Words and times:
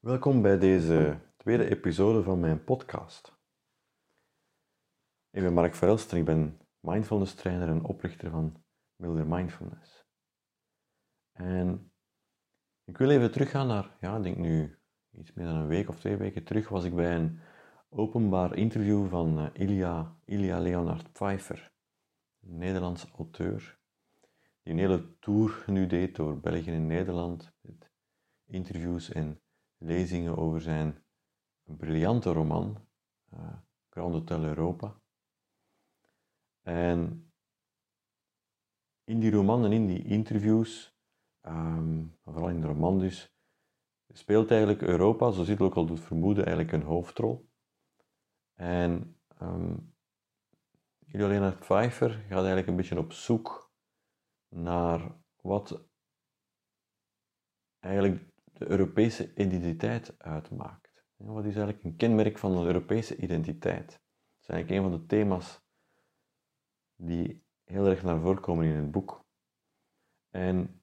Welkom 0.00 0.42
bij 0.42 0.58
deze 0.58 1.20
tweede 1.36 1.70
episode 1.70 2.22
van 2.22 2.40
mijn 2.40 2.64
podcast. 2.64 3.32
Ik 5.30 5.42
ben 5.42 5.52
Mark 5.52 5.74
Verelst 5.74 6.12
en 6.12 6.18
ik 6.18 6.24
ben 6.24 6.60
mindfulness 6.78 7.34
trainer 7.34 7.68
en 7.68 7.84
oprichter 7.84 8.30
van 8.30 8.64
Milder 8.96 9.26
Mindfulness. 9.26 10.04
En 11.32 11.92
ik 12.84 12.98
wil 12.98 13.10
even 13.10 13.32
teruggaan 13.32 13.66
naar, 13.66 13.96
ja, 14.00 14.16
ik 14.16 14.22
denk 14.22 14.36
nu 14.36 14.78
iets 15.10 15.32
meer 15.32 15.46
dan 15.46 15.56
een 15.56 15.66
week 15.66 15.88
of 15.88 15.98
twee 15.98 16.16
weken 16.16 16.44
terug, 16.44 16.68
was 16.68 16.84
ik 16.84 16.94
bij 16.94 17.16
een 17.16 17.40
openbaar 17.88 18.56
interview 18.56 19.08
van 19.08 19.38
uh, 19.38 19.48
Ilya, 19.52 20.16
Ilya 20.24 20.60
Leonard 20.60 21.12
Pfeiffer, 21.12 21.72
een 22.40 22.58
Nederlandse 22.58 23.08
auteur, 23.16 23.78
die 24.62 24.72
een 24.72 24.78
hele 24.78 25.18
tour 25.18 25.64
nu 25.66 25.86
deed 25.86 26.16
door 26.16 26.40
België 26.40 26.70
en 26.70 26.86
Nederland, 26.86 27.52
met 27.60 27.90
interviews 28.46 29.12
en 29.12 29.40
lezingen 29.80 30.36
over 30.36 30.60
zijn 30.60 31.04
briljante 31.62 32.32
roman, 32.32 32.86
uh, 33.34 33.58
Grand 33.88 34.12
Hotel 34.12 34.44
Europa. 34.44 35.00
En 36.60 37.32
in 39.04 39.20
die 39.20 39.30
roman 39.30 39.64
en 39.64 39.72
in 39.72 39.86
die 39.86 40.04
interviews, 40.04 40.96
um, 41.42 42.18
vooral 42.22 42.48
in 42.48 42.60
de 42.60 42.66
roman 42.66 42.98
dus, 42.98 43.34
speelt 44.12 44.50
eigenlijk 44.50 44.82
Europa, 44.82 45.30
zoals 45.30 45.48
het 45.48 45.60
ook 45.60 45.74
al 45.74 45.86
doet 45.86 46.00
vermoeden, 46.00 46.46
eigenlijk 46.46 46.74
een 46.76 46.88
hoofdrol. 46.88 47.48
En 48.54 49.20
um, 49.42 49.94
Juliana 50.98 51.50
Pfeiffer 51.50 52.10
gaat 52.10 52.30
eigenlijk 52.30 52.66
een 52.66 52.76
beetje 52.76 52.98
op 52.98 53.12
zoek 53.12 53.72
naar 54.48 55.20
wat 55.40 55.88
eigenlijk 57.78 58.29
de 58.60 58.70
Europese 58.70 59.30
identiteit 59.34 60.14
uitmaakt. 60.18 61.04
Wat 61.16 61.44
is 61.44 61.54
eigenlijk 61.54 61.84
een 61.84 61.96
kenmerk 61.96 62.38
van 62.38 62.56
een 62.56 62.66
Europese 62.66 63.16
identiteit? 63.16 63.86
Dat 63.86 64.40
is 64.40 64.48
eigenlijk 64.48 64.70
een 64.70 64.90
van 64.90 65.00
de 65.00 65.06
thema's 65.06 65.62
die 66.96 67.44
heel 67.64 67.86
erg 67.86 68.02
naar 68.02 68.20
voren 68.20 68.40
komen 68.40 68.66
in 68.66 68.74
het 68.74 68.90
boek. 68.90 69.24
En 70.30 70.82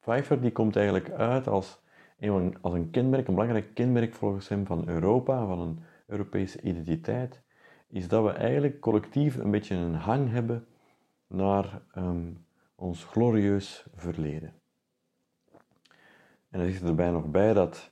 Pfeiffer 0.00 0.40
die 0.40 0.52
komt 0.52 0.76
eigenlijk 0.76 1.10
uit 1.10 1.46
als 1.46 1.82
een, 2.18 2.56
als 2.60 2.74
een 2.74 2.90
kenmerk, 2.90 3.28
een 3.28 3.34
belangrijk 3.34 3.74
kenmerk 3.74 4.14
volgens 4.14 4.48
hem 4.48 4.66
van 4.66 4.88
Europa, 4.88 5.46
van 5.46 5.60
een 5.60 5.82
Europese 6.06 6.60
identiteit, 6.60 7.42
is 7.88 8.08
dat 8.08 8.24
we 8.24 8.30
eigenlijk 8.30 8.80
collectief 8.80 9.36
een 9.36 9.50
beetje 9.50 9.74
een 9.74 9.94
hang 9.94 10.30
hebben 10.30 10.66
naar 11.26 11.82
um, 11.96 12.46
ons 12.74 13.04
glorieus 13.04 13.86
verleden. 13.94 14.62
En 16.54 16.60
dan 16.60 16.70
zit 16.70 16.82
er 16.82 16.88
erbij 16.88 17.10
nog 17.10 17.30
bij 17.30 17.52
dat 17.52 17.90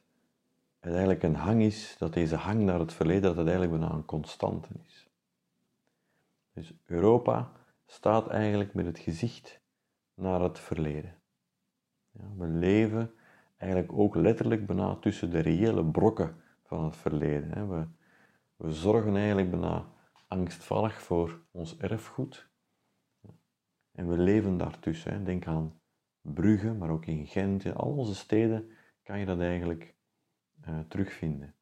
het 0.80 0.92
eigenlijk 0.92 1.22
een 1.22 1.34
hang 1.34 1.62
is, 1.62 1.96
dat 1.98 2.12
deze 2.12 2.36
hang 2.36 2.60
naar 2.60 2.78
het 2.78 2.92
verleden, 2.92 3.22
dat 3.22 3.36
het 3.36 3.46
eigenlijk 3.48 3.78
bijna 3.78 3.94
een 3.94 4.04
constante 4.04 4.68
is. 4.86 5.08
Dus 6.54 6.72
Europa 6.84 7.52
staat 7.86 8.28
eigenlijk 8.28 8.74
met 8.74 8.86
het 8.86 8.98
gezicht 8.98 9.60
naar 10.14 10.40
het 10.40 10.58
verleden. 10.58 11.14
Ja, 12.10 12.24
we 12.36 12.46
leven 12.46 13.12
eigenlijk 13.56 13.92
ook 13.92 14.14
letterlijk 14.14 14.66
bijna 14.66 14.96
tussen 14.96 15.30
de 15.30 15.40
reële 15.40 15.84
brokken 15.84 16.36
van 16.62 16.84
het 16.84 16.96
verleden. 16.96 17.68
We, 17.68 17.86
we 18.56 18.72
zorgen 18.72 19.16
eigenlijk 19.16 19.50
bijna 19.50 19.86
angstvallig 20.28 21.02
voor 21.02 21.40
ons 21.50 21.76
erfgoed. 21.78 22.48
En 23.92 24.08
we 24.08 24.18
leven 24.18 24.56
daartussen. 24.56 25.24
Denk 25.24 25.46
aan 25.46 25.80
Brugge, 26.22 26.72
maar 26.72 26.90
ook 26.90 27.06
in 27.06 27.26
Gent, 27.26 27.64
in 27.64 27.74
al 27.74 27.96
onze 27.96 28.14
steden 28.14 28.70
kan 29.02 29.18
je 29.18 29.26
dat 29.26 29.40
eigenlijk 29.40 29.94
uh, 30.68 30.78
terugvinden. 30.88 31.54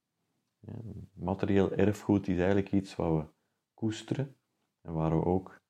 Ja, 0.61 0.72
materieel 1.12 1.72
erfgoed 1.72 2.28
is 2.28 2.36
eigenlijk 2.36 2.72
iets 2.72 2.97
wat 2.97 3.12
we 3.12 3.25
koesteren 3.75 4.36
en 4.83 4.92
waar 4.92 5.18
we 5.18 5.24
ook 5.24 5.61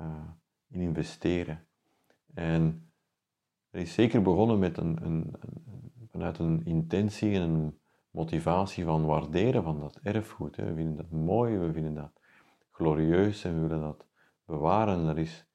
uh, 0.00 0.30
in 0.68 0.80
investeren. 0.80 1.66
En 2.34 2.90
er 3.70 3.80
is 3.80 3.94
zeker 3.94 4.22
begonnen 4.22 4.58
met 4.58 4.76
een, 4.76 5.06
een, 5.06 5.34
vanuit 6.10 6.38
een 6.38 6.64
intentie 6.64 7.34
en 7.34 7.42
een 7.42 7.78
motivatie 8.10 8.84
van 8.84 9.04
waarderen 9.04 9.62
van 9.62 9.80
dat 9.80 9.98
erfgoed. 10.02 10.56
Hè. 10.56 10.64
We 10.64 10.74
vinden 10.74 10.96
dat 10.96 11.10
mooi, 11.10 11.58
we 11.58 11.72
vinden 11.72 11.94
dat 11.94 12.12
glorieus 12.70 13.44
en 13.44 13.54
we 13.54 13.68
willen 13.68 13.82
dat 13.82 14.06
bewaren. 14.44 15.06
Er 15.08 15.18
is 15.18 15.45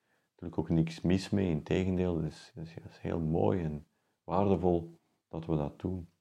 natuurlijk 0.42 0.58
ook 0.58 0.78
niks 0.78 1.02
mis 1.02 1.30
mee, 1.30 1.50
in 1.50 1.64
tegendeel, 1.64 2.22
het 2.22 2.32
is, 2.32 2.52
het 2.56 2.86
is 2.90 2.98
heel 2.98 3.20
mooi 3.20 3.64
en 3.64 3.88
waardevol 4.24 5.00
dat 5.30 5.46
we 5.46 5.56
dat 5.56 5.80
doen. 5.80 6.12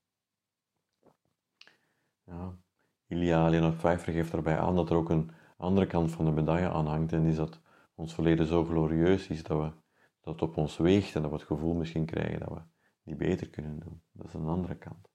Ja, 2.24 2.58
Ilia 3.06 3.48
Leonard 3.48 3.76
Pfeiffer 3.76 4.12
geeft 4.12 4.32
daarbij 4.32 4.58
aan 4.58 4.76
dat 4.76 4.90
er 4.90 4.96
ook 4.96 5.10
een 5.10 5.30
andere 5.56 5.86
kant 5.86 6.12
van 6.12 6.24
de 6.24 6.30
medaille 6.30 6.68
aan 6.68 6.86
hangt 6.86 7.12
en 7.12 7.24
is 7.24 7.36
dat 7.36 7.60
ons 7.94 8.14
verleden 8.14 8.46
zo 8.46 8.64
glorieus 8.64 9.28
is 9.28 9.42
dat, 9.42 9.58
we, 9.58 9.72
dat 10.20 10.32
het 10.32 10.42
op 10.42 10.56
ons 10.56 10.76
weegt 10.76 11.14
en 11.14 11.22
dat 11.22 11.30
we 11.30 11.36
het 11.36 11.46
gevoel 11.46 11.74
misschien 11.74 12.04
krijgen 12.04 12.40
dat 12.40 12.48
we 12.48 12.62
niet 13.02 13.16
beter 13.16 13.50
kunnen 13.50 13.78
doen. 13.78 14.02
Dat 14.12 14.26
is 14.26 14.34
een 14.34 14.46
andere 14.46 14.76
kant. 14.76 15.10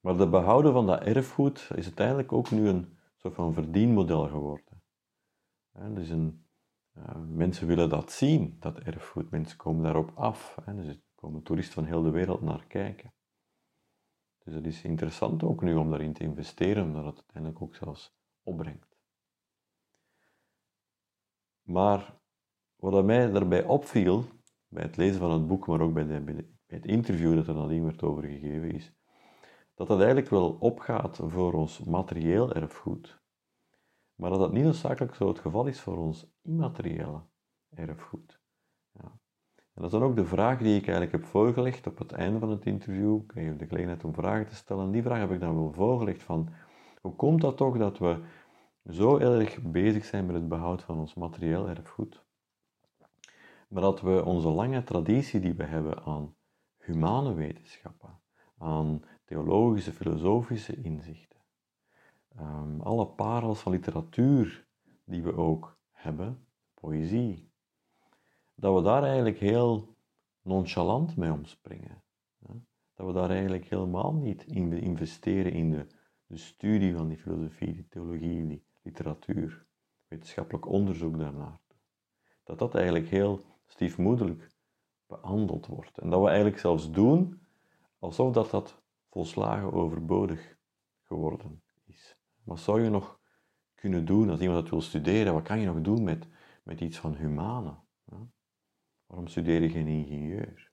Maar 0.00 0.16
de 0.16 0.28
behouden 0.28 0.72
van 0.72 0.86
dat 0.86 1.02
erfgoed 1.02 1.70
is 1.74 1.84
uiteindelijk 1.84 2.32
ook 2.32 2.50
nu 2.50 2.68
een 2.68 2.98
soort 3.16 3.34
van 3.34 3.52
verdienmodel 3.52 4.28
geworden. 4.28 4.82
is 5.94 6.10
een, 6.10 6.26
uh, 6.26 6.47
mensen 7.28 7.66
willen 7.66 7.88
dat 7.88 8.12
zien, 8.12 8.56
dat 8.60 8.78
erfgoed. 8.78 9.30
Mensen 9.30 9.56
komen 9.56 9.82
daarop 9.82 10.12
af. 10.14 10.58
Hè. 10.64 10.74
Dus 10.74 10.86
er 10.86 11.00
komen 11.14 11.42
toeristen 11.42 11.74
van 11.74 11.84
heel 11.84 12.02
de 12.02 12.10
wereld 12.10 12.40
naar 12.40 12.66
kijken. 12.66 13.12
Dus 14.44 14.54
het 14.54 14.66
is 14.66 14.82
interessant 14.82 15.42
ook 15.42 15.62
nu 15.62 15.74
om 15.74 15.90
daarin 15.90 16.12
te 16.12 16.22
investeren, 16.22 16.84
omdat 16.84 17.04
het 17.04 17.16
uiteindelijk 17.16 17.62
ook 17.62 17.74
zelfs 17.74 18.16
opbrengt. 18.42 18.96
Maar 21.62 22.16
wat 22.76 23.04
mij 23.04 23.30
daarbij 23.30 23.64
opviel, 23.64 24.24
bij 24.68 24.82
het 24.82 24.96
lezen 24.96 25.20
van 25.20 25.30
het 25.30 25.46
boek, 25.46 25.66
maar 25.66 25.80
ook 25.80 25.92
bij, 25.92 26.06
de, 26.06 26.20
bij, 26.20 26.48
het 26.66 26.86
interview 26.86 27.34
dat 27.34 27.46
er 27.46 27.54
nadien 27.54 27.84
werd 27.84 28.02
overgegeven, 28.02 28.70
is 28.70 28.92
dat 29.74 29.86
dat 29.86 29.98
eigenlijk 29.98 30.28
wel 30.30 30.50
opgaat 30.60 31.20
voor 31.22 31.52
ons 31.52 31.84
materieel 31.84 32.52
erfgoed, 32.52 33.20
maar 34.18 34.30
dat 34.30 34.38
dat 34.38 34.52
niet 34.52 34.64
noodzakelijk 34.64 35.14
zo 35.14 35.28
het 35.28 35.38
geval 35.38 35.66
is 35.66 35.80
voor 35.80 35.96
ons 35.96 36.26
immateriële 36.42 37.20
erfgoed. 37.74 38.40
Ja. 38.92 39.20
En 39.50 39.82
dat 39.82 39.84
is 39.84 39.90
dan 39.90 40.02
ook 40.02 40.16
de 40.16 40.26
vraag 40.26 40.58
die 40.58 40.76
ik 40.76 40.82
eigenlijk 40.82 41.12
heb 41.12 41.24
voorgelegd 41.24 41.86
op 41.86 41.98
het 41.98 42.12
einde 42.12 42.38
van 42.38 42.50
het 42.50 42.66
interview. 42.66 43.20
Ik 43.22 43.30
heb 43.34 43.58
de 43.58 43.66
gelegenheid 43.66 44.04
om 44.04 44.14
vragen 44.14 44.46
te 44.46 44.54
stellen. 44.54 44.90
Die 44.90 45.02
vraag 45.02 45.18
heb 45.18 45.30
ik 45.30 45.40
dan 45.40 45.54
wel 45.54 45.72
voorgelegd 45.72 46.22
van, 46.22 46.48
hoe 47.00 47.14
komt 47.14 47.40
dat 47.40 47.56
toch 47.56 47.78
dat 47.78 47.98
we 47.98 48.24
zo 48.88 49.18
erg 49.18 49.62
bezig 49.62 50.04
zijn 50.04 50.26
met 50.26 50.34
het 50.34 50.48
behoud 50.48 50.82
van 50.82 50.98
ons 50.98 51.14
materieel 51.14 51.68
erfgoed, 51.68 52.24
maar 53.68 53.82
dat 53.82 54.00
we 54.00 54.24
onze 54.24 54.48
lange 54.48 54.82
traditie 54.82 55.40
die 55.40 55.54
we 55.54 55.64
hebben 55.64 56.02
aan 56.02 56.34
humane 56.78 57.34
wetenschappen, 57.34 58.20
aan 58.58 59.02
theologische, 59.24 59.92
filosofische 59.92 60.80
inzichten, 60.82 61.37
um, 62.40 62.80
alle 62.80 63.06
parels 63.06 63.60
van 63.60 63.72
literatuur 63.72 64.66
die 65.04 65.22
we 65.22 65.36
ook 65.36 65.78
hebben, 65.90 66.46
poëzie, 66.74 67.50
dat 68.54 68.74
we 68.74 68.82
daar 68.82 69.02
eigenlijk 69.02 69.38
heel 69.38 69.96
nonchalant 70.42 71.16
mee 71.16 71.32
omspringen. 71.32 72.02
Dat 72.94 73.06
we 73.06 73.12
daar 73.12 73.30
eigenlijk 73.30 73.64
helemaal 73.64 74.14
niet 74.14 74.44
in 74.44 74.72
investeren 74.72 75.52
in 75.52 75.70
de, 75.70 75.86
de 76.26 76.36
studie 76.36 76.96
van 76.96 77.08
die 77.08 77.18
filosofie, 77.18 77.72
die 77.72 77.88
theologie, 77.88 78.46
die 78.46 78.64
literatuur, 78.82 79.66
wetenschappelijk 80.08 80.66
onderzoek 80.66 81.18
daarnaar. 81.18 81.60
Dat 82.44 82.58
dat 82.58 82.74
eigenlijk 82.74 83.08
heel 83.08 83.44
stiefmoedelijk 83.66 84.50
behandeld 85.06 85.66
wordt. 85.66 85.98
En 85.98 86.10
dat 86.10 86.20
we 86.20 86.26
eigenlijk 86.26 86.58
zelfs 86.58 86.90
doen 86.90 87.40
alsof 87.98 88.32
dat, 88.32 88.50
dat 88.50 88.82
volslagen 89.08 89.72
overbodig 89.72 90.56
geworden 91.02 91.62
wat 92.48 92.60
zou 92.60 92.82
je 92.82 92.90
nog 92.90 93.20
kunnen 93.74 94.04
doen 94.04 94.30
als 94.30 94.40
iemand 94.40 94.60
dat 94.60 94.70
wil 94.70 94.80
studeren? 94.80 95.34
Wat 95.34 95.42
kan 95.42 95.60
je 95.60 95.66
nog 95.66 95.80
doen 95.80 96.02
met, 96.02 96.26
met 96.62 96.80
iets 96.80 96.98
van 96.98 97.14
humane? 97.14 97.74
Waarom 99.06 99.26
studeer 99.26 99.62
je 99.62 99.68
geen 99.68 99.86
ingenieur? 99.86 100.70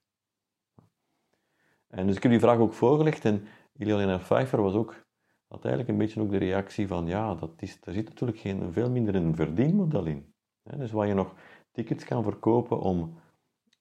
En 1.88 2.08
dus 2.08 2.16
ik 2.16 2.24
heb 2.24 2.32
die 2.32 2.42
vraag 2.42 2.58
ook 2.58 2.74
voorgelegd 2.74 3.26
en 3.26 3.48
Iliana 3.74 4.18
Pfeiffer 4.18 4.62
was 4.62 4.74
ook, 4.74 5.06
had 5.48 5.66
eigenlijk 5.66 5.90
een 5.90 5.98
beetje 5.98 6.22
ook 6.22 6.30
de 6.30 6.38
reactie 6.38 6.88
van 6.88 7.08
ja, 7.08 7.36
dat 7.36 7.62
is, 7.62 7.80
daar 7.80 7.94
zit 7.94 8.10
natuurlijk 8.10 8.40
geen, 8.40 8.74
veel 8.74 8.90
minder 8.90 9.16
een 9.16 9.36
verdienmodel 9.36 10.06
in. 10.06 10.34
Dus 10.64 10.92
waar 10.92 11.08
je 11.08 11.14
nog 11.14 11.36
tickets 11.72 12.06
kan 12.06 12.24
verkopen 12.24 12.80
om 12.80 13.20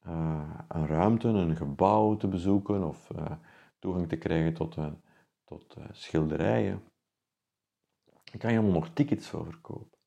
uh, 0.07 0.61
een 0.69 0.87
ruimte, 0.87 1.29
een 1.29 1.57
gebouw 1.57 2.17
te 2.17 2.29
bezoeken 2.29 2.85
of 2.85 3.11
uh, 3.17 3.33
toegang 3.79 4.09
te 4.09 4.17
krijgen 4.17 4.55
tot, 4.55 4.77
uh, 4.77 4.93
tot 5.45 5.77
schilderijen 5.91 6.83
dan 8.35 8.43
kan 8.43 8.53
je 8.53 8.59
allemaal 8.59 8.81
nog 8.81 8.95
tickets 8.95 9.29
voor 9.29 9.45
verkopen. 9.45 9.99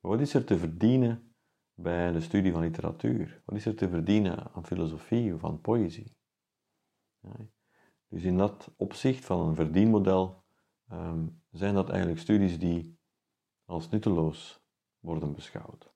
Wat 0.00 0.20
is 0.20 0.34
er 0.34 0.44
te 0.44 0.58
verdienen 0.58 1.34
bij 1.74 2.12
de 2.12 2.20
studie 2.20 2.52
van 2.52 2.60
literatuur? 2.60 3.42
Wat 3.44 3.56
is 3.56 3.66
er 3.66 3.74
te 3.74 3.88
verdienen 3.88 4.52
aan 4.52 4.66
filosofie 4.66 5.34
of 5.34 5.44
aan 5.44 5.60
poëzie? 5.60 6.16
Ja. 7.20 7.36
Dus 8.08 8.22
in 8.22 8.36
dat 8.36 8.70
opzicht 8.76 9.24
van 9.24 9.48
een 9.48 9.54
verdienmodel 9.54 10.44
ehm, 10.88 11.26
zijn 11.50 11.74
dat 11.74 11.88
eigenlijk 11.88 12.20
studies 12.20 12.58
die 12.58 12.98
als 13.64 13.88
nutteloos 13.88 14.60
worden 14.98 15.34
beschouwd. 15.34 15.92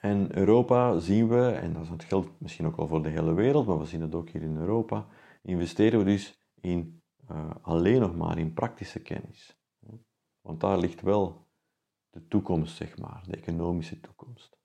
En 0.00 0.36
Europa 0.36 0.98
zien 0.98 1.28
we, 1.28 1.50
en 1.50 1.72
dat 1.72 2.04
geldt 2.04 2.40
misschien 2.40 2.66
ook 2.66 2.76
wel 2.76 2.88
voor 2.88 3.02
de 3.02 3.08
hele 3.08 3.34
wereld, 3.34 3.66
maar 3.66 3.78
we 3.78 3.84
zien 3.84 4.00
het 4.00 4.14
ook 4.14 4.28
hier 4.28 4.42
in 4.42 4.56
Europa, 4.56 5.06
investeren 5.42 5.98
we 5.98 6.04
dus 6.04 6.38
in, 6.60 7.03
uh, 7.30 7.50
alleen 7.62 8.00
nog 8.00 8.16
maar 8.16 8.38
in 8.38 8.52
praktische 8.52 9.00
kennis. 9.00 9.58
Want 10.40 10.60
daar 10.60 10.78
ligt 10.78 11.00
wel 11.00 11.46
de 12.10 12.28
toekomst, 12.28 12.76
zeg 12.76 12.98
maar, 12.98 13.22
de 13.26 13.36
economische 13.36 14.00
toekomst. 14.00 14.58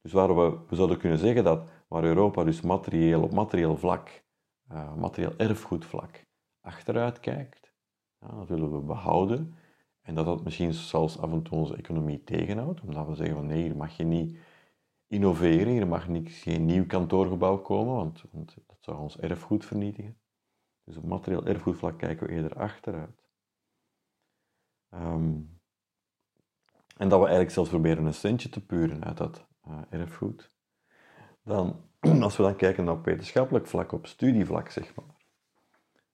Dus 0.00 0.12
waar 0.12 0.36
we, 0.36 0.58
we 0.68 0.76
zouden 0.76 0.98
kunnen 0.98 1.18
zeggen 1.18 1.44
dat 1.44 1.70
waar 1.88 2.04
Europa 2.04 2.44
dus 2.44 2.60
materieel, 2.60 3.22
op 3.22 3.32
materieel 3.32 3.76
vlak, 3.76 4.24
uh, 4.72 4.94
materieel 4.94 5.36
erfgoedvlak, 5.36 6.26
achteruit 6.60 7.20
kijkt, 7.20 7.72
ja, 8.18 8.28
dat 8.28 8.48
willen 8.48 8.72
we 8.72 8.80
behouden, 8.80 9.54
en 10.00 10.14
dat 10.14 10.24
dat 10.24 10.44
misschien 10.44 10.72
zelfs 10.72 11.18
af 11.18 11.32
en 11.32 11.42
toe 11.42 11.58
onze 11.58 11.76
economie 11.76 12.24
tegenhoudt, 12.24 12.80
omdat 12.80 13.06
we 13.06 13.14
zeggen 13.14 13.34
van 13.36 13.46
nee, 13.46 13.62
hier 13.62 13.76
mag 13.76 13.96
je 13.96 14.04
niet 14.04 14.38
innoveren, 15.06 15.72
hier 15.72 15.86
mag 15.86 16.08
niet, 16.08 16.30
geen 16.30 16.64
nieuw 16.66 16.86
kantoorgebouw 16.86 17.58
komen, 17.58 17.94
want, 17.94 18.24
want 18.30 18.56
dat 18.66 18.78
zou 18.80 18.98
ons 18.98 19.18
erfgoed 19.18 19.64
vernietigen. 19.64 20.18
Dus 20.90 20.98
op 20.98 21.04
materieel 21.04 21.46
erfgoedvlak 21.46 21.98
kijken 21.98 22.26
we 22.26 22.32
eerder 22.32 22.54
achteruit. 22.54 23.22
Um, 24.94 25.60
en 26.96 27.08
dat 27.08 27.18
we 27.18 27.24
eigenlijk 27.24 27.50
zelfs 27.50 27.70
proberen 27.70 28.04
een 28.04 28.14
centje 28.14 28.48
te 28.48 28.66
puren 28.66 29.04
uit 29.04 29.16
dat 29.16 29.46
uh, 29.68 29.80
erfgoed. 29.90 30.56
Dan, 31.42 31.90
als 32.22 32.36
we 32.36 32.42
dan 32.42 32.56
kijken 32.56 32.84
naar 32.84 33.02
wetenschappelijk 33.02 33.66
vlak, 33.66 33.92
op 33.92 34.06
studievlak 34.06 34.68
zeg 34.68 34.94
maar, 34.94 35.14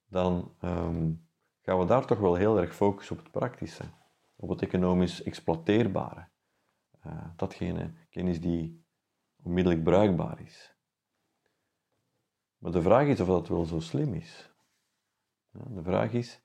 dan 0.06 0.54
um, 0.62 1.28
gaan 1.60 1.78
we 1.78 1.84
daar 1.84 2.06
toch 2.06 2.18
wel 2.18 2.34
heel 2.34 2.60
erg 2.60 2.74
focussen 2.74 3.16
op 3.16 3.22
het 3.22 3.32
praktische, 3.32 3.84
op 4.36 4.48
het 4.48 4.62
economisch 4.62 5.22
exploiteerbare. 5.22 6.28
Uh, 7.06 7.24
datgene 7.36 7.94
kennis 8.10 8.40
die 8.40 8.84
onmiddellijk 9.42 9.84
bruikbaar 9.84 10.40
is. 10.40 10.76
Maar 12.58 12.72
de 12.72 12.82
vraag 12.82 13.06
is 13.06 13.20
of 13.20 13.26
dat 13.26 13.48
wel 13.48 13.64
zo 13.64 13.80
slim 13.80 14.14
is. 14.14 14.54
De 15.64 15.82
vraag 15.82 16.12
is 16.12 16.42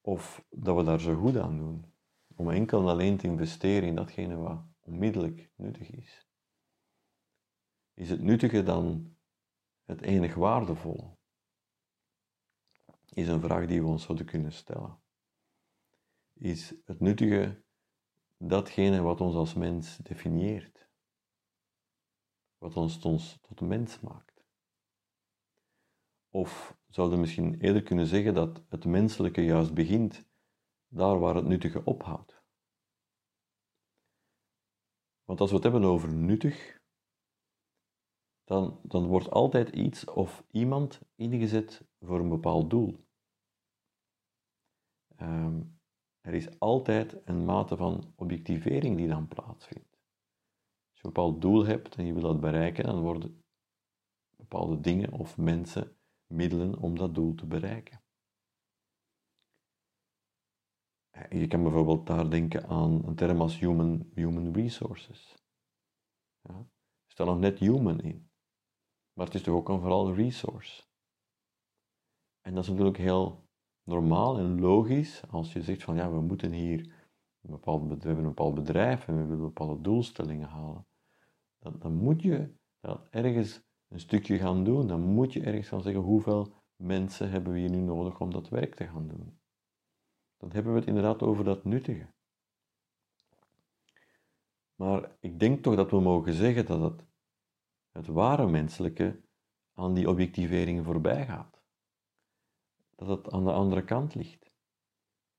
of 0.00 0.44
dat 0.50 0.76
we 0.76 0.84
daar 0.84 1.00
zo 1.00 1.14
goed 1.14 1.36
aan 1.36 1.56
doen. 1.56 1.92
Om 2.36 2.50
enkel 2.50 2.80
en 2.80 2.86
alleen 2.86 3.16
te 3.16 3.26
investeren 3.26 3.88
in 3.88 3.94
datgene 3.94 4.36
wat 4.36 4.64
onmiddellijk 4.80 5.50
nuttig 5.56 5.90
is. 5.90 6.28
Is 7.94 8.10
het 8.10 8.22
nuttiger 8.22 8.64
dan 8.64 9.16
het 9.84 10.00
enig 10.00 10.34
waardevolle? 10.34 11.16
Is 13.08 13.28
een 13.28 13.40
vraag 13.40 13.66
die 13.66 13.82
we 13.82 13.88
ons 13.88 14.02
zouden 14.02 14.26
kunnen 14.26 14.52
stellen. 14.52 15.02
Is 16.32 16.74
het 16.84 17.00
nuttige 17.00 17.64
datgene 18.36 19.00
wat 19.00 19.20
ons 19.20 19.34
als 19.34 19.54
mens 19.54 19.96
definieert? 19.96 20.88
Wat 22.58 22.76
ons, 22.76 23.04
ons 23.04 23.38
tot 23.40 23.60
mens 23.60 24.00
maakt? 24.00 24.33
Of 26.34 26.78
zouden 26.88 27.20
misschien 27.20 27.60
eerder 27.60 27.82
kunnen 27.82 28.06
zeggen 28.06 28.34
dat 28.34 28.62
het 28.68 28.84
menselijke 28.84 29.44
juist 29.44 29.74
begint 29.74 30.28
daar 30.88 31.18
waar 31.18 31.34
het 31.34 31.44
nuttige 31.46 31.84
ophoudt? 31.84 32.42
Want 35.24 35.40
als 35.40 35.50
we 35.50 35.54
het 35.54 35.64
hebben 35.64 35.84
over 35.84 36.14
nuttig, 36.14 36.80
dan, 38.44 38.80
dan 38.82 39.06
wordt 39.06 39.30
altijd 39.30 39.68
iets 39.68 40.04
of 40.04 40.44
iemand 40.50 41.00
ingezet 41.14 41.86
voor 42.00 42.20
een 42.20 42.28
bepaald 42.28 42.70
doel. 42.70 43.06
Ehm, 45.16 45.62
er 46.20 46.34
is 46.34 46.58
altijd 46.58 47.20
een 47.24 47.44
mate 47.44 47.76
van 47.76 48.12
objectivering 48.16 48.96
die 48.96 49.08
dan 49.08 49.28
plaatsvindt. 49.28 49.92
Als 50.90 51.00
je 51.00 51.06
een 51.06 51.12
bepaald 51.12 51.40
doel 51.40 51.64
hebt 51.64 51.96
en 51.96 52.06
je 52.06 52.12
wil 52.12 52.22
dat 52.22 52.40
bereiken, 52.40 52.84
dan 52.84 53.00
worden 53.00 53.42
bepaalde 54.36 54.80
dingen 54.80 55.12
of 55.12 55.36
mensen 55.36 55.96
middelen 56.26 56.78
om 56.78 56.96
dat 56.98 57.14
doel 57.14 57.34
te 57.34 57.46
bereiken. 57.46 58.02
Je 61.30 61.46
kan 61.46 61.62
bijvoorbeeld 61.62 62.06
daar 62.06 62.30
denken 62.30 62.66
aan 62.68 63.04
een 63.04 63.14
term 63.14 63.40
als 63.40 63.58
human, 63.58 64.10
human 64.14 64.52
resources. 64.52 65.34
Ja, 66.40 66.54
er 66.58 67.12
staat 67.12 67.26
nog 67.26 67.38
net 67.38 67.58
human 67.58 68.00
in, 68.00 68.30
maar 69.12 69.26
het 69.26 69.34
is 69.34 69.42
toch 69.42 69.54
ook 69.54 69.68
een 69.68 69.80
vooral 69.80 70.14
resource. 70.14 70.84
En 72.40 72.54
dat 72.54 72.62
is 72.62 72.70
natuurlijk 72.70 72.98
heel 72.98 73.48
normaal 73.82 74.38
en 74.38 74.60
logisch 74.60 75.22
als 75.30 75.52
je 75.52 75.62
zegt 75.62 75.82
van 75.82 75.96
ja, 75.96 76.10
we 76.10 76.20
moeten 76.20 76.52
hier 76.52 76.80
een 77.40 77.50
bepaald, 77.50 77.82
we 77.82 77.88
hebben 77.88 78.16
een 78.16 78.34
bepaald 78.34 78.54
bedrijf 78.54 79.08
en 79.08 79.16
we 79.16 79.22
willen 79.24 79.44
bepaalde 79.44 79.80
doelstellingen 79.80 80.48
halen. 80.48 80.86
Dan, 81.58 81.78
dan 81.78 81.94
moet 81.94 82.22
je 82.22 82.54
dat 82.80 83.08
ergens 83.10 83.62
een 83.94 84.00
stukje 84.00 84.38
gaan 84.38 84.64
doen. 84.64 84.86
Dan 84.86 85.00
moet 85.00 85.32
je 85.32 85.42
ergens 85.42 85.68
gaan 85.68 85.82
zeggen 85.82 86.02
hoeveel 86.02 86.52
mensen 86.76 87.30
hebben 87.30 87.52
we 87.52 87.58
hier 87.58 87.70
nu 87.70 87.80
nodig 87.80 88.20
om 88.20 88.30
dat 88.30 88.48
werk 88.48 88.74
te 88.74 88.86
gaan 88.86 89.08
doen. 89.08 89.38
Dan 90.36 90.52
hebben 90.52 90.72
we 90.72 90.78
het 90.78 90.88
inderdaad 90.88 91.22
over 91.22 91.44
dat 91.44 91.64
nuttige. 91.64 92.12
Maar 94.74 95.16
ik 95.20 95.38
denk 95.38 95.62
toch 95.62 95.76
dat 95.76 95.90
we 95.90 96.00
mogen 96.00 96.32
zeggen 96.32 96.66
dat 96.66 96.80
het, 96.80 97.06
het 97.92 98.06
ware 98.06 98.48
menselijke 98.48 99.20
aan 99.74 99.94
die 99.94 100.08
objectiveringen 100.08 100.84
voorbij 100.84 101.26
gaat. 101.26 101.62
Dat 102.96 103.08
het 103.08 103.30
aan 103.30 103.44
de 103.44 103.52
andere 103.52 103.84
kant 103.84 104.14
ligt. 104.14 104.50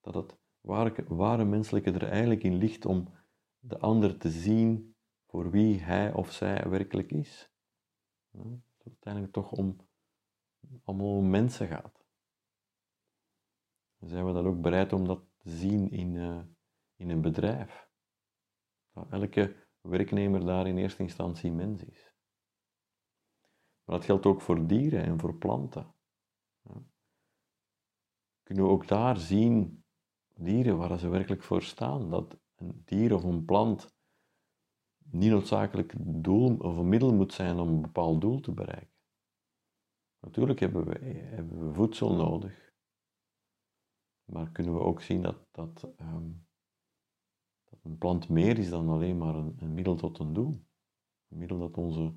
Dat 0.00 0.14
het 0.14 0.36
ware, 0.60 1.04
ware 1.08 1.44
menselijke 1.44 1.90
er 1.90 2.08
eigenlijk 2.08 2.42
in 2.42 2.54
ligt 2.54 2.86
om 2.86 3.14
de 3.58 3.78
ander 3.78 4.18
te 4.18 4.30
zien 4.30 4.94
voor 5.26 5.50
wie 5.50 5.80
hij 5.80 6.12
of 6.12 6.32
zij 6.32 6.68
werkelijk 6.68 7.12
is. 7.12 7.50
Dat 8.36 8.46
het 8.78 8.86
uiteindelijk 8.86 9.32
toch 9.32 9.52
om 9.52 9.76
allemaal 10.84 11.16
om 11.16 11.30
mensen 11.30 11.68
gaat. 11.68 12.04
zijn 13.98 14.26
we 14.26 14.32
dan 14.32 14.46
ook 14.46 14.60
bereid 14.60 14.92
om 14.92 15.06
dat 15.06 15.22
te 15.36 15.50
zien 15.50 15.90
in, 15.90 16.14
uh, 16.14 16.40
in 16.96 17.10
een 17.10 17.20
bedrijf? 17.20 17.88
Dat 18.92 19.10
elke 19.10 19.66
werknemer 19.80 20.44
daar 20.44 20.66
in 20.66 20.76
eerste 20.76 21.02
instantie 21.02 21.52
mens 21.52 21.84
is. 21.84 22.14
Maar 23.84 23.96
dat 23.96 24.04
geldt 24.04 24.26
ook 24.26 24.40
voor 24.40 24.66
dieren 24.66 25.04
en 25.04 25.20
voor 25.20 25.34
planten. 25.34 25.94
Ja. 26.62 26.82
Kunnen 28.42 28.64
we 28.64 28.70
ook 28.70 28.88
daar 28.88 29.16
zien, 29.16 29.84
dieren, 30.34 30.78
waar 30.78 30.98
ze 30.98 31.08
werkelijk 31.08 31.42
voor 31.42 31.62
staan? 31.62 32.10
Dat 32.10 32.38
een 32.56 32.82
dier 32.84 33.14
of 33.14 33.24
een 33.24 33.44
plant 33.44 33.95
niet 35.10 35.30
noodzakelijk 35.30 35.94
doel 35.98 36.56
of 36.56 36.76
een 36.76 36.88
middel 36.88 37.14
moet 37.14 37.32
zijn 37.32 37.58
om 37.58 37.68
een 37.68 37.80
bepaald 37.80 38.20
doel 38.20 38.40
te 38.40 38.52
bereiken. 38.52 38.94
Natuurlijk 40.20 40.60
hebben 40.60 40.86
we, 40.86 40.98
we 41.48 41.72
voedsel 41.72 42.14
nodig, 42.14 42.72
maar 44.24 44.50
kunnen 44.50 44.74
we 44.74 44.80
ook 44.80 45.00
zien 45.00 45.22
dat, 45.22 45.36
dat, 45.50 45.88
um, 46.00 46.46
dat 47.64 47.78
een 47.82 47.98
plant 47.98 48.28
meer 48.28 48.58
is 48.58 48.68
dan 48.68 48.88
alleen 48.88 49.18
maar 49.18 49.34
een, 49.34 49.56
een, 49.58 49.74
middel 49.74 49.96
tot 49.96 50.18
een 50.18 50.32
doel. 50.32 50.64
Een 51.28 51.38
middel 51.38 51.58
dat 51.58 51.76
onze 51.76 52.14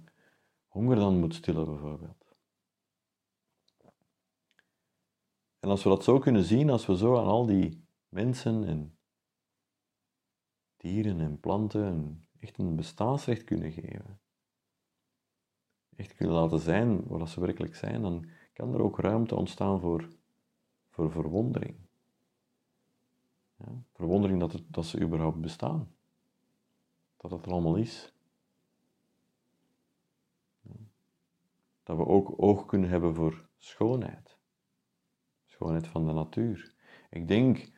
honger 0.67 0.95
dan 0.95 1.19
moet 1.19 1.33
stillen, 1.33 1.65
bijvoorbeeld. 1.65 2.27
En 5.59 5.69
als 5.69 5.83
we 5.83 5.89
dat 5.89 6.03
zo 6.03 6.19
kunnen 6.19 6.43
zien, 6.43 6.69
als 6.69 6.85
we 6.85 6.97
zo 6.97 7.17
aan 7.17 7.25
al 7.25 7.45
die 7.45 7.87
mensen 8.07 8.63
en 8.63 8.97
dieren 10.77 11.19
en 11.19 11.39
planten 11.39 12.27
echt 12.39 12.57
een 12.57 12.75
bestaansrecht 12.75 13.43
kunnen 13.43 13.71
geven, 13.71 14.19
echt 15.95 16.15
kunnen 16.15 16.35
laten 16.35 16.59
zijn 16.59 17.07
wat 17.07 17.29
ze 17.29 17.39
werkelijk 17.39 17.75
zijn, 17.75 18.01
dan 18.01 18.29
kan 18.53 18.73
er 18.73 18.81
ook 18.81 18.99
ruimte 18.99 19.35
ontstaan 19.35 19.79
voor, 19.79 20.07
voor 20.89 21.11
verwondering. 21.11 21.75
Ja, 23.55 23.83
verwondering 23.93 24.39
dat, 24.39 24.53
het, 24.53 24.63
dat 24.67 24.85
ze 24.85 25.01
überhaupt 25.01 25.41
bestaan. 25.41 25.95
Dat 27.17 27.31
het 27.31 27.45
er 27.45 27.51
allemaal 27.51 27.75
is. 27.75 28.13
Dat 31.83 31.97
we 31.97 32.05
ook 32.05 32.33
oog 32.41 32.65
kunnen 32.65 32.89
hebben 32.89 33.15
voor 33.15 33.49
schoonheid. 33.57 34.37
Schoonheid 35.45 35.87
van 35.87 36.05
de 36.05 36.13
natuur. 36.13 36.73
Ik 37.09 37.27
denk, 37.27 37.71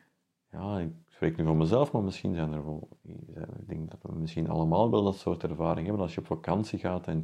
ja, 0.50 0.78
ik 0.78 0.92
spreek 1.22 1.36
nu 1.36 1.44
van 1.44 1.56
mezelf, 1.56 1.92
maar 1.92 2.02
misschien 2.02 2.34
zijn 2.34 2.52
er 2.52 2.64
wel, 2.64 2.88
ik 3.02 3.68
denk 3.68 3.90
dat 3.90 4.02
we 4.02 4.12
misschien 4.14 4.48
allemaal 4.48 4.90
wel 4.90 5.04
dat 5.04 5.16
soort 5.16 5.42
ervaring 5.42 5.86
hebben. 5.86 6.04
Als 6.04 6.14
je 6.14 6.20
op 6.20 6.26
vakantie 6.26 6.78
gaat 6.78 7.06
en 7.06 7.22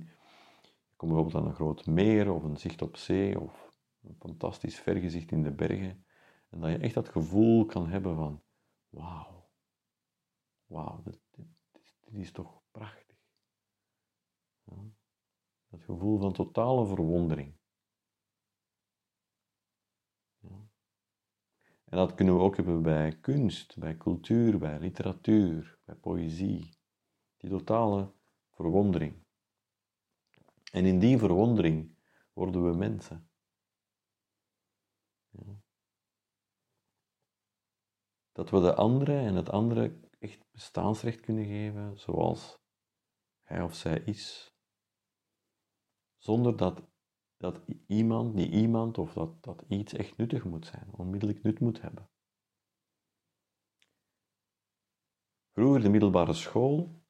je 0.89 0.97
komt 0.97 1.13
bijvoorbeeld 1.13 1.43
aan 1.43 1.49
een 1.49 1.55
groot 1.55 1.87
meer 1.87 2.33
of 2.33 2.43
een 2.43 2.57
zicht 2.57 2.83
op 2.83 2.97
zee 2.97 3.41
of 3.41 3.73
een 4.03 4.17
fantastisch 4.19 4.81
vergezicht 4.81 5.31
in 5.31 5.43
de 5.43 5.53
bergen. 5.53 6.05
En 6.51 6.61
dat 6.61 6.71
je 6.71 6.79
echt 6.79 6.95
dat 6.95 7.09
gevoel 7.09 7.67
kan 7.67 7.89
hebben 7.89 8.17
van, 8.17 8.43
wauw, 8.89 9.51
wauw, 10.67 11.03
dit, 11.05 11.21
dit, 11.31 11.47
is 12.11 12.33
toch 12.33 12.63
prachtig. 12.71 13.17
Ja. 14.65 14.77
gevoel 15.79 16.19
van 16.19 16.33
totale 16.33 16.87
verwondering. 16.87 17.58
En 21.91 21.97
dat 21.97 22.15
kunnen 22.15 22.35
we 22.35 22.41
ook 22.41 22.57
hebben 22.57 22.83
bij 22.83 23.19
kunst, 23.19 23.79
bij 23.79 23.97
cultuur, 23.97 24.59
bij 24.59 24.79
literatuur, 24.79 25.79
bij 25.85 25.95
poëzie. 25.95 26.77
Die 27.37 27.51
totale 27.51 28.13
verwondering. 28.51 29.27
En 30.73 30.85
in 30.85 30.99
die 30.99 31.19
verwondering 31.19 31.97
worden 32.33 32.71
we 32.71 32.77
mensen. 32.77 33.31
Dat 38.33 38.51
we 38.51 38.61
de 38.61 38.75
andere 38.75 39.19
en 39.19 39.35
het 39.35 39.51
andere 39.51 40.01
echt 40.19 40.45
bestaansrecht 40.51 41.21
kunnen 41.21 41.45
geven 41.45 41.99
zoals 41.99 42.59
hij 43.43 43.63
of 43.63 43.75
zij 43.75 43.99
is. 43.99 44.55
Zonder 46.17 46.57
dat, 46.57 46.88
dat 47.39 47.61
iemand, 47.87 48.37
die 48.37 48.51
iemand 48.51 48.99
of 48.99 49.13
dat, 49.13 49.43
dat 49.43 49.65
iets 49.69 49.93
echt 49.93 50.17
nuttig 50.17 50.45
moet 50.45 50.67
zijn, 50.67 50.89
onmiddellijk 50.97 51.43
nut 51.43 51.61
moet 51.61 51.81
hebben. 51.81 52.09
Vroeger 55.53 55.83
de 55.83 55.89
middelbare 55.89 56.33
school, 56.33 57.03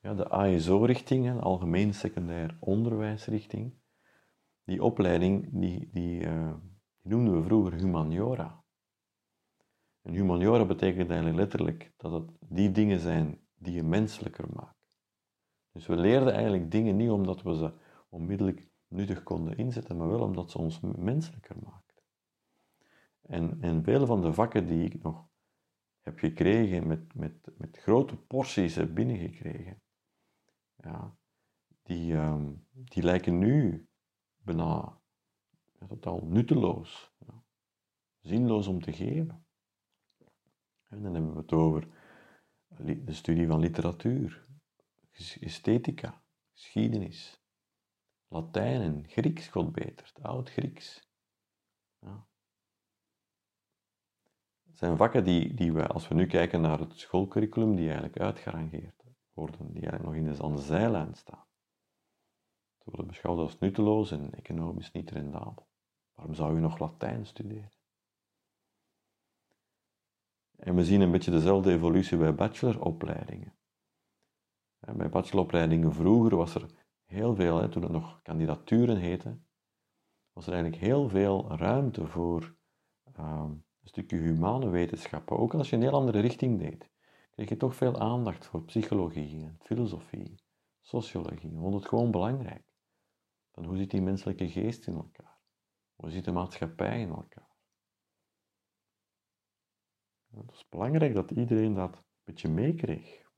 ja, 0.00 0.14
de 0.14 0.28
ASO-richting, 0.28 1.40
Algemeen 1.40 1.94
Secundair 1.94 2.56
Onderwijsrichting, 2.60 3.74
die 4.64 4.82
opleiding 4.82 5.48
die, 5.52 5.88
die, 5.92 6.20
uh, 6.20 6.54
die 7.02 7.12
noemden 7.12 7.34
we 7.34 7.42
vroeger 7.42 7.72
humaniora. 7.74 8.64
En 10.02 10.12
humaniora 10.12 10.64
betekent 10.64 11.08
eigenlijk 11.08 11.38
letterlijk 11.38 11.92
dat 11.96 12.12
het 12.12 12.30
die 12.40 12.70
dingen 12.70 12.98
zijn 12.98 13.46
die 13.54 13.74
je 13.74 13.82
menselijker 13.82 14.46
maken. 14.54 14.78
Dus 15.72 15.86
we 15.86 15.96
leerden 15.96 16.32
eigenlijk 16.32 16.70
dingen 16.70 16.96
niet 16.96 17.10
omdat 17.10 17.42
we 17.42 17.56
ze 17.56 17.72
onmiddellijk 18.08 18.69
nuttig 18.90 19.22
konden 19.22 19.56
inzetten, 19.56 19.96
maar 19.96 20.08
wel 20.08 20.22
omdat 20.22 20.50
ze 20.50 20.58
ons 20.58 20.80
menselijker 20.80 21.56
maakten. 21.62 22.02
En, 23.20 23.60
en 23.60 23.82
vele 23.82 24.06
van 24.06 24.20
de 24.20 24.32
vakken 24.32 24.66
die 24.66 24.84
ik 24.84 25.02
nog 25.02 25.28
heb 26.00 26.18
gekregen, 26.18 26.86
met, 26.86 27.14
met, 27.14 27.58
met 27.58 27.76
grote 27.76 28.16
porties 28.16 28.74
heb 28.74 28.94
binnengekregen, 28.94 29.82
ja, 30.76 31.16
die, 31.82 32.12
um, 32.14 32.66
die 32.72 33.02
lijken 33.02 33.38
nu 33.38 33.88
bijna 34.36 35.00
totaal 35.88 36.20
nutteloos, 36.24 37.12
zinloos 38.18 38.66
om 38.66 38.82
te 38.82 38.92
geven. 38.92 39.46
En 40.88 41.02
dan 41.02 41.14
hebben 41.14 41.32
we 41.32 41.38
het 41.38 41.52
over 41.52 41.88
de 42.76 43.12
studie 43.12 43.46
van 43.46 43.60
literatuur, 43.60 44.46
esthetica, 45.40 46.22
geschiedenis, 46.52 47.39
Latijn 48.32 48.80
en 48.80 49.08
Grieks, 49.08 49.48
God 49.48 49.72
beter, 49.72 50.12
Oud-Grieks. 50.22 51.08
Ja. 52.00 52.26
Het 54.66 54.78
zijn 54.78 54.96
vakken 54.96 55.24
die, 55.24 55.54
die 55.54 55.72
we, 55.72 55.86
als 55.86 56.08
we 56.08 56.14
nu 56.14 56.26
kijken 56.26 56.60
naar 56.60 56.78
het 56.78 56.98
schoolcurriculum, 56.98 57.74
die 57.74 57.84
eigenlijk 57.84 58.18
uitgerangeerd 58.18 59.04
worden, 59.32 59.72
die 59.72 59.82
eigenlijk 59.82 60.04
nog 60.04 60.14
in 60.14 60.34
de, 60.34 60.42
aan 60.42 60.56
de 60.56 61.16
staan. 61.16 61.46
Ze 62.78 62.84
worden 62.84 63.06
beschouwd 63.06 63.38
als 63.38 63.58
nutteloos 63.58 64.10
en 64.10 64.34
economisch 64.34 64.92
niet 64.92 65.10
rendabel. 65.10 65.68
Waarom 66.14 66.34
zou 66.34 66.54
je 66.54 66.60
nog 66.60 66.78
Latijn 66.78 67.26
studeren? 67.26 67.72
En 70.56 70.74
we 70.74 70.84
zien 70.84 71.00
een 71.00 71.10
beetje 71.10 71.30
dezelfde 71.30 71.72
evolutie 71.72 72.16
bij 72.16 72.34
bacheloropleidingen. 72.34 73.54
Bij 74.78 75.08
bacheloropleidingen 75.08 75.94
vroeger 75.94 76.36
was 76.36 76.54
er 76.54 76.79
heel 77.10 77.34
veel, 77.34 77.68
toen 77.68 77.82
het 77.82 77.92
nog 77.92 78.22
kandidaturen 78.22 78.96
heette, 78.96 79.38
was 80.32 80.46
er 80.46 80.52
eigenlijk 80.52 80.82
heel 80.82 81.08
veel 81.08 81.56
ruimte 81.56 82.06
voor 82.06 82.56
ehm, 83.12 83.50
een 83.50 83.64
stukje 83.82 84.16
humane 84.16 84.68
wetenschappen. 84.68 85.38
Ook 85.38 85.54
als 85.54 85.70
je 85.70 85.76
een 85.76 85.82
heel 85.82 85.92
andere 85.92 86.20
richting 86.20 86.58
deed, 86.58 86.90
kreeg 87.30 87.48
je 87.48 87.56
toch 87.56 87.74
veel 87.74 87.98
aandacht 87.98 88.46
voor 88.46 88.64
psychologie 88.64 89.56
filosofie, 89.58 90.34
sociologie. 90.80 91.50
Je 91.50 91.58
vond 91.58 91.74
het 91.74 91.88
gewoon 91.88 92.10
belangrijk. 92.10 92.74
Hoe 93.50 93.76
zit 93.76 93.90
die 93.90 94.02
menselijke 94.02 94.48
geest 94.48 94.86
in 94.86 94.94
elkaar? 94.94 95.38
Hoe 95.94 96.10
zit 96.10 96.24
de 96.24 96.32
maatschappij 96.32 97.00
in 97.00 97.08
elkaar? 97.08 97.48
Het 100.30 100.52
is 100.52 100.68
belangrijk 100.68 101.14
dat 101.14 101.30
iedereen 101.30 101.74
dat 101.74 101.96
een 101.96 102.04
beetje 102.24 102.48
meekreeg. 102.48 103.29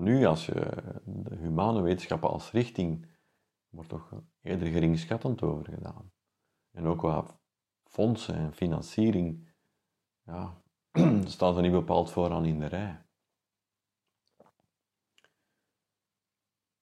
Nu, 0.00 0.24
als 0.24 0.46
je 0.46 0.92
de 1.04 1.36
humane 1.36 1.80
wetenschappen 1.80 2.30
als 2.30 2.50
richting, 2.50 3.08
wordt 3.68 3.88
toch 3.88 4.12
eerder 4.42 4.68
geringschattend 4.68 5.42
over 5.42 5.64
gedaan. 5.64 6.12
En 6.70 6.86
ook 6.86 6.98
qua 6.98 7.40
fondsen 7.84 8.34
en 8.34 8.52
financiering, 8.52 9.52
ja, 10.22 10.62
staat 11.24 11.56
er 11.56 11.62
niet 11.62 11.72
bepaald 11.72 12.10
vooraan 12.10 12.44
in 12.44 12.58
de 12.58 12.66
rij. 12.66 13.04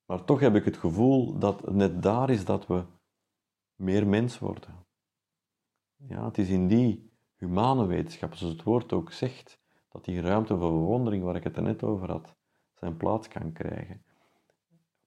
Maar 0.04 0.24
toch 0.24 0.40
heb 0.40 0.54
ik 0.54 0.64
het 0.64 0.76
gevoel 0.76 1.38
dat 1.38 1.60
het 1.60 1.74
net 1.74 2.02
daar 2.02 2.30
is 2.30 2.44
dat 2.44 2.66
we 2.66 2.84
meer 3.74 4.06
mens 4.06 4.38
worden. 4.38 4.86
Ja, 5.96 6.24
het 6.24 6.38
is 6.38 6.48
in 6.48 6.68
die 6.68 7.12
humane 7.36 7.86
wetenschappen, 7.86 8.38
zoals 8.38 8.54
het 8.54 8.62
woord 8.62 8.92
ook 8.92 9.12
zegt, 9.12 9.60
dat 9.88 10.04
die 10.04 10.20
ruimte 10.20 10.58
voor 10.58 10.72
bewondering, 10.72 11.24
waar 11.24 11.36
ik 11.36 11.44
het 11.44 11.56
er 11.56 11.62
net 11.62 11.82
over 11.82 12.10
had, 12.10 12.37
zijn 12.78 12.96
plaats 12.96 13.28
kan 13.28 13.52
krijgen. 13.52 14.02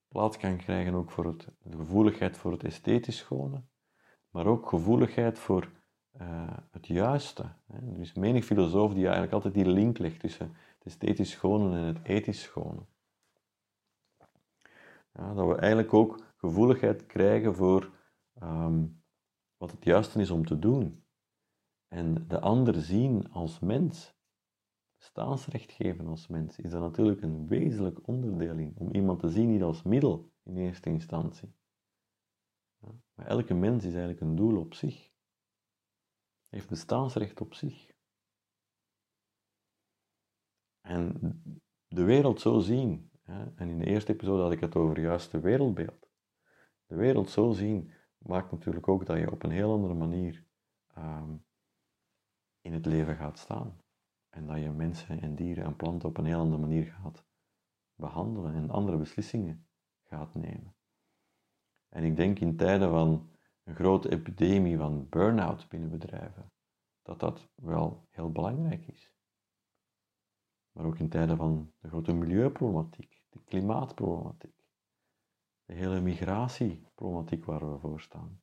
Plaats 0.08 0.36
kan 0.36 0.56
krijgen 0.56 0.94
ook 0.94 1.10
voor 1.10 1.24
het, 1.24 1.48
de 1.62 1.76
gevoeligheid 1.76 2.36
voor 2.36 2.52
het 2.52 2.64
esthetisch 2.64 3.16
schone, 3.16 3.62
maar 4.30 4.46
ook 4.46 4.68
gevoeligheid 4.68 5.38
voor 5.38 5.70
uh, 6.20 6.56
het 6.70 6.86
juiste. 6.86 7.42
Er 7.66 8.00
is 8.00 8.12
menig 8.12 8.44
filosoof 8.44 8.92
die 8.92 9.02
eigenlijk 9.02 9.32
altijd 9.32 9.54
die 9.54 9.66
link 9.66 9.98
legt 9.98 10.20
tussen 10.20 10.46
het 10.78 10.86
esthetisch 10.86 11.30
schone 11.30 11.76
en 11.76 11.84
het 11.84 12.02
ethisch 12.02 12.42
schone. 12.42 12.80
Ja, 15.12 15.34
dat 15.34 15.48
we 15.48 15.56
eigenlijk 15.56 15.94
ook 15.94 16.24
gevoeligheid 16.36 17.06
krijgen 17.06 17.54
voor 17.54 17.90
um, 18.42 19.02
wat 19.56 19.70
het 19.70 19.84
juiste 19.84 20.20
is 20.20 20.30
om 20.30 20.46
te 20.46 20.58
doen. 20.58 21.04
En 21.88 22.28
de 22.28 22.40
ander 22.40 22.74
zien 22.74 23.32
als 23.32 23.60
mens, 23.60 24.14
staansrecht 25.02 25.72
geven 25.72 26.06
als 26.06 26.26
mens, 26.26 26.58
is 26.58 26.70
dat 26.70 26.80
natuurlijk 26.80 27.22
een 27.22 27.48
wezenlijk 27.48 28.06
onderdeel 28.06 28.56
in. 28.56 28.74
Om 28.76 28.90
iemand 28.92 29.20
te 29.20 29.28
zien 29.28 29.50
niet 29.50 29.62
als 29.62 29.82
middel 29.82 30.32
in 30.42 30.56
eerste 30.56 30.90
instantie. 30.90 31.54
Ja, 32.78 32.88
maar 33.14 33.26
elke 33.26 33.54
mens 33.54 33.84
is 33.84 33.90
eigenlijk 33.90 34.20
een 34.20 34.36
doel 34.36 34.60
op 34.60 34.74
zich. 34.74 35.10
Heeft 36.48 36.68
bestaansrecht 36.68 37.40
op 37.40 37.54
zich. 37.54 37.90
En 40.80 41.18
de 41.88 42.04
wereld 42.04 42.40
zo 42.40 42.58
zien, 42.58 43.10
en 43.24 43.68
in 43.68 43.78
de 43.78 43.86
eerste 43.86 44.12
episode 44.12 44.42
had 44.42 44.52
ik 44.52 44.60
het 44.60 44.76
over 44.76 45.00
juiste 45.00 45.40
wereldbeeld. 45.40 46.10
De 46.86 46.94
wereld 46.94 47.30
zo 47.30 47.52
zien 47.52 47.92
maakt 48.18 48.50
natuurlijk 48.50 48.88
ook 48.88 49.06
dat 49.06 49.18
je 49.18 49.30
op 49.30 49.42
een 49.42 49.50
heel 49.50 49.72
andere 49.72 49.94
manier 49.94 50.44
ehm, 50.86 51.36
in 52.60 52.72
het 52.72 52.86
leven 52.86 53.16
gaat 53.16 53.38
staan. 53.38 53.81
En 54.32 54.46
dat 54.46 54.58
je 54.58 54.70
mensen 54.70 55.20
en 55.20 55.34
dieren 55.34 55.64
en 55.64 55.76
planten 55.76 56.08
op 56.08 56.16
een 56.16 56.24
heel 56.24 56.38
andere 56.38 56.60
manier 56.60 56.84
gaat 56.84 57.24
behandelen 57.94 58.54
en 58.54 58.70
andere 58.70 58.96
beslissingen 58.96 59.66
gaat 60.02 60.34
nemen. 60.34 60.76
En 61.88 62.04
ik 62.04 62.16
denk 62.16 62.38
in 62.38 62.56
tijden 62.56 62.90
van 62.90 63.30
een 63.64 63.74
grote 63.74 64.10
epidemie 64.10 64.76
van 64.76 65.08
burn-out 65.08 65.68
binnen 65.68 65.90
bedrijven, 65.90 66.52
dat 67.02 67.20
dat 67.20 67.48
wel 67.54 68.06
heel 68.10 68.32
belangrijk 68.32 68.86
is. 68.86 69.14
Maar 70.72 70.84
ook 70.84 70.98
in 70.98 71.08
tijden 71.08 71.36
van 71.36 71.72
de 71.78 71.88
grote 71.88 72.12
milieuproblematiek, 72.12 73.22
de 73.28 73.42
klimaatproblematiek, 73.44 74.64
de 75.64 75.74
hele 75.74 76.00
migratieproblematiek 76.00 77.44
waar 77.44 77.72
we 77.72 77.78
voor 77.78 78.00
staan, 78.00 78.42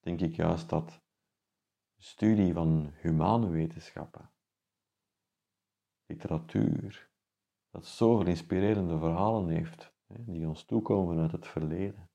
denk 0.00 0.20
ik 0.20 0.34
juist 0.34 0.68
dat 0.68 0.88
de 1.94 2.02
studie 2.02 2.52
van 2.52 2.92
humane 2.94 3.48
wetenschappen, 3.48 4.30
literatuur, 6.10 7.10
dat 7.70 7.86
zoveel 7.86 8.26
inspirerende 8.26 8.98
verhalen 8.98 9.48
heeft, 9.48 9.92
die 10.06 10.48
ons 10.48 10.64
toekomen 10.64 11.18
uit 11.18 11.32
het 11.32 11.46
verleden. 11.46 12.10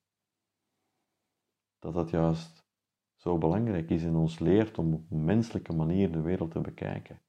Dat 1.80 1.94
dat 1.94 2.10
juist 2.10 2.66
zo 3.16 3.38
belangrijk 3.38 3.90
is 3.90 4.04
en 4.04 4.16
ons 4.16 4.40
leert 4.40 4.78
om 4.78 4.94
op 4.94 5.10
menselijke 5.10 5.74
manier 5.74 6.12
de 6.12 6.22
wereld 6.22 6.52
te 6.52 6.62
bekijken. 6.62 7.22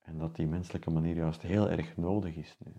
En 0.00 0.18
dat 0.18 0.36
die 0.36 0.46
menselijke 0.46 0.90
manier 0.90 1.14
juist 1.14 1.42
heel 1.42 1.68
erg 1.68 1.96
nodig 1.96 2.36
is 2.36 2.56
nu. 2.58 2.72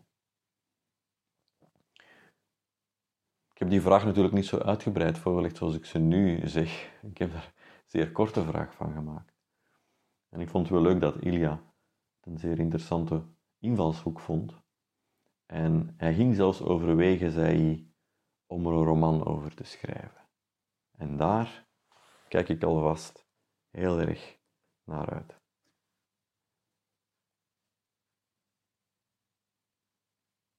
Ik 3.51 3.59
heb 3.59 3.69
die 3.69 3.81
vraag 3.81 4.05
natuurlijk 4.05 4.33
niet 4.33 4.45
zo 4.45 4.57
uitgebreid 4.57 5.17
voorgelegd 5.17 5.57
zoals 5.57 5.75
ik 5.75 5.85
ze 5.85 5.99
nu 5.99 6.47
zeg. 6.47 6.99
Ik 7.01 7.17
heb 7.17 7.31
daar 7.31 7.53
zeer 7.85 8.11
korte 8.11 8.43
vraag 8.43 8.73
van 8.73 8.93
gemaakt. 8.93 9.33
En 10.29 10.39
ik 10.39 10.49
vond 10.49 10.67
het 10.69 10.73
wel 10.73 10.83
leuk 10.83 11.01
dat 11.01 11.21
Ilja 11.21 11.72
een 12.25 12.37
zeer 12.37 12.59
interessante 12.59 13.23
invalshoek 13.59 14.19
vond. 14.19 14.61
En 15.45 15.93
hij 15.97 16.13
ging 16.13 16.35
zelfs 16.35 16.61
overwegen, 16.61 17.31
zei 17.31 17.57
hij, 17.57 17.87
om 18.45 18.65
er 18.65 18.73
een 18.73 18.83
roman 18.83 19.25
over 19.25 19.55
te 19.55 19.63
schrijven. 19.63 20.29
En 20.91 21.17
daar 21.17 21.67
kijk 22.27 22.49
ik 22.49 22.63
alvast 22.63 23.27
heel 23.69 23.99
erg 23.99 24.37
naar 24.83 25.09
uit. 25.09 25.42